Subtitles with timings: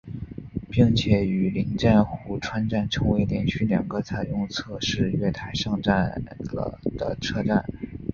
[0.71, 7.63] 并且与邻站壶川站成为连续两个采用侧式月台上落的车站。